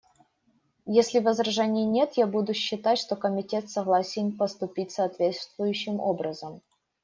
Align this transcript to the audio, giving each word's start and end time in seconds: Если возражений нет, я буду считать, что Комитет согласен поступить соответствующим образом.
Если 0.87 1.19
возражений 1.19 1.85
нет, 1.85 2.13
я 2.13 2.25
буду 2.25 2.55
считать, 2.55 2.97
что 2.97 3.15
Комитет 3.15 3.69
согласен 3.69 4.31
поступить 4.35 4.91
соответствующим 4.91 5.99
образом. 5.99 6.61